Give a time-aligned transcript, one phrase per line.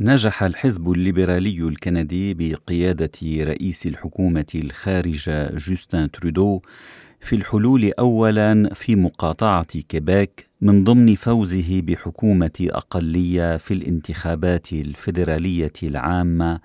[0.00, 6.60] نجح الحزب الليبرالي الكندي بقيادة رئيس الحكومة الخارجة جوستن ترودو
[7.20, 16.60] في الحلول أولا في مقاطعة كيباك من ضمن فوزه بحكومة أقلية في الانتخابات الفيدرالية العامة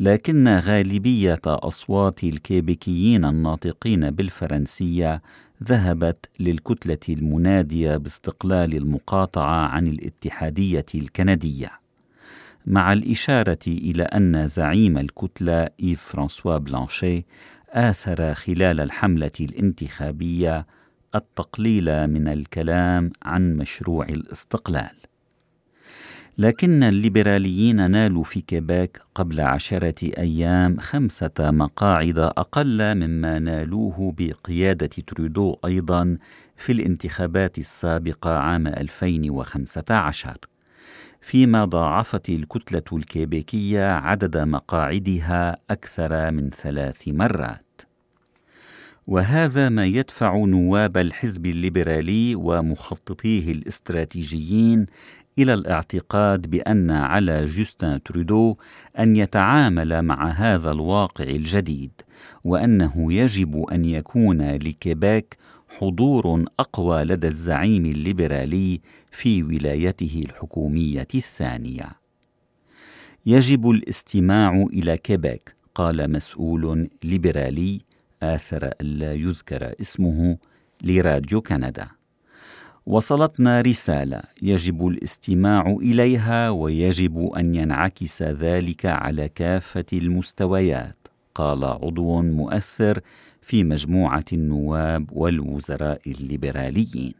[0.00, 5.22] لكن غالبية أصوات الكيبيكيين الناطقين بالفرنسية
[5.64, 11.70] ذهبت للكتلة المنادية باستقلال المقاطعة عن الاتحادية الكندية
[12.66, 17.24] مع الإشارة إلى أن زعيم الكتلة إيف فرانسوا بلانشي
[17.70, 20.66] آثر خلال الحملة الانتخابية
[21.14, 24.98] التقليل من الكلام عن مشروع الاستقلال.
[26.38, 35.56] لكن الليبراليين نالوا في كيباك قبل عشرة أيام خمسة مقاعد أقل مما نالوه بقيادة ترودو
[35.64, 36.16] أيضا
[36.56, 40.36] في الانتخابات السابقة عام 2015
[41.20, 47.67] فيما ضاعفت الكتلة الكيبيكية عدد مقاعدها أكثر من ثلاث مرات.
[49.08, 54.84] وهذا ما يدفع نواب الحزب الليبرالي ومخططيه الاستراتيجيين
[55.38, 58.56] إلى الاعتقاد بأن على جوستن ترودو
[58.98, 61.90] أن يتعامل مع هذا الواقع الجديد
[62.44, 65.36] وأنه يجب أن يكون لكيباك
[65.78, 68.80] حضور أقوى لدى الزعيم الليبرالي
[69.12, 71.88] في ولايته الحكومية الثانية.
[73.26, 77.87] يجب الاستماع إلى كيباك قال مسؤول ليبرالي
[78.22, 80.38] آثر ألا يذكر اسمه
[80.82, 81.88] لراديو كندا.
[82.86, 93.00] وصلتنا رسالة يجب الاستماع إليها ويجب أن ينعكس ذلك على كافة المستويات قال عضو مؤثر
[93.42, 97.14] في مجموعة النواب والوزراء الليبراليين.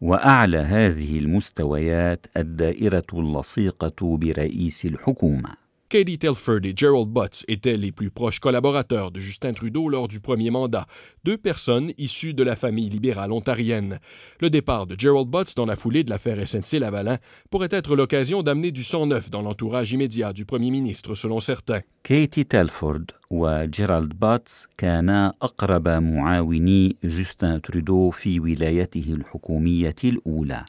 [0.00, 5.69] وأعلى هذه المستويات الدائرة اللصيقة برئيس الحكومة.
[5.89, 10.19] Katie Telford et Gerald Butts étaient les plus proches collaborateurs de Justin Trudeau lors du
[10.19, 10.87] premier mandat,
[11.23, 13.99] deux personnes issues de la famille libérale ontarienne.
[14.41, 17.19] Le départ de Gerald Butts dans la foulée de l'affaire SNC-Lavalin
[17.51, 21.81] pourrait être l'occasion d'amener du sang neuf dans l'entourage immédiat du premier ministre, selon certains.
[22.03, 30.65] Katie Telford وجيرالد باتس كانا أقرب معاوني جوستن ترودو في ولايته الحكومية الأولى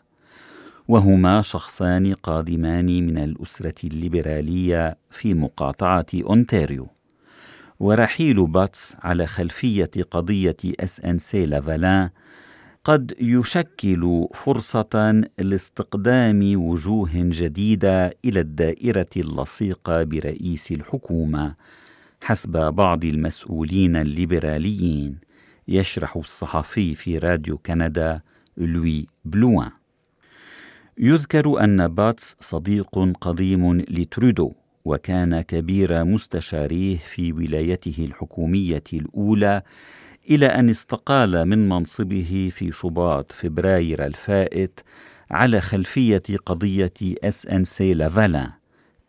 [0.88, 6.88] وهما شخصان قادمان من الأسرة الليبرالية في مقاطعة أونتاريو.
[7.80, 12.10] ورحيل باتس على خلفية قضية اس ان سي لافالان
[12.84, 21.56] قد يشكل فرصة لاستقدام وجوه جديدة إلى الدائرة اللصيقة برئيس الحكومة
[22.24, 25.18] حسب بعض المسؤولين الليبراليين
[25.68, 28.22] يشرح الصحفي في راديو كندا
[28.58, 29.81] لوي بلوان.
[31.04, 34.54] يذكر أن باتس صديق قديم لترودو
[34.86, 39.62] وكان كبير مستشاريه في ولايته الحكومية الأولى
[40.30, 44.80] إلى أن استقال من منصبه في شباط فبراير الفائت
[45.32, 48.52] على خلفية قضية اس ان سي لافالان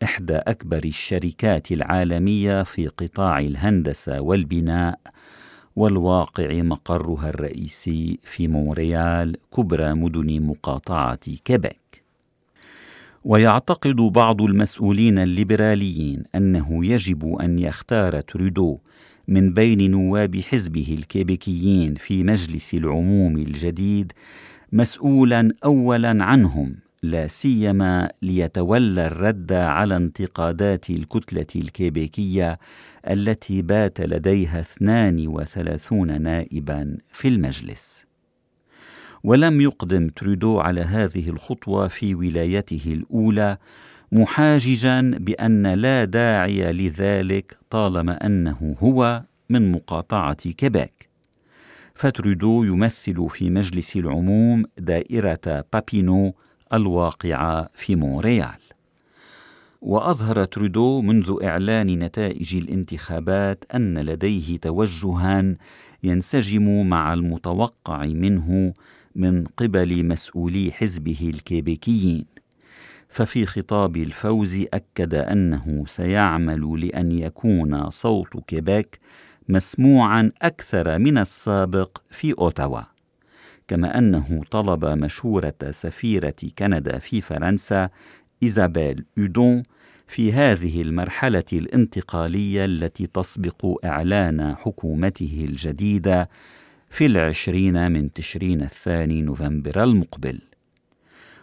[0.02, 4.98] إحدى أكبر الشركات العالمية في قطاع الهندسة والبناء
[5.76, 11.14] والواقع مقرها الرئيسي في مونريال كبرى مدن مقاطعة
[11.44, 11.81] كيبك.
[13.24, 18.78] ويعتقد بعض المسؤولين الليبراليين أنه يجب أن يختار ترودو
[19.28, 24.12] من بين نواب حزبه الكيبيكيين في مجلس العموم الجديد
[24.72, 32.58] مسؤولا اولا عنهم لا سيما ليتولى الرد على انتقادات الكتلة الكيبيكية
[33.10, 38.11] التي بات لديها 32 نائبا في المجلس.
[39.24, 43.56] ولم يقدم ترودو على هذه الخطوة في ولايته الأولى
[44.12, 51.08] محاججا بأن لا داعي لذلك طالما أنه هو من مقاطعة كيبيك.
[51.94, 56.34] فترودو يمثل في مجلس العموم دائرة بابينو
[56.72, 58.58] الواقعة في مونريال.
[59.82, 65.56] وأظهر ترودو منذ إعلان نتائج الانتخابات أن لديه توجها
[66.02, 68.72] ينسجم مع المتوقع منه
[69.16, 72.24] من قبل مسؤولي حزبه الكيبيكيين.
[73.08, 78.98] ففي خطاب الفوز أكد أنه سيعمل لأن يكون صوت كيبيك
[79.48, 82.80] مسموعا أكثر من السابق في أوتاوا.
[83.68, 87.88] كما أنه طلب مشورة سفيرة كندا في فرنسا
[88.42, 89.62] إيزابيل أودون
[90.06, 96.28] في هذه المرحلة الانتقالية التي تسبق إعلان حكومته الجديدة
[96.92, 100.40] في العشرين من تشرين الثاني نوفمبر المقبل.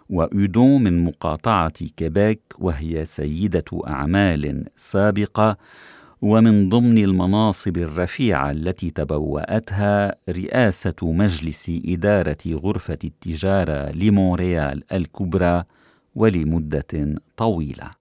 [0.09, 5.57] وأودون من مقاطعة كيبيك وهي سيدة أعمال سابقة
[6.21, 15.63] ومن ضمن المناصب الرفيعة التي تبوأتها رئاسة مجلس إدارة غرفة التجارة لمونريال الكبرى
[16.15, 17.91] ولمدة طويلة.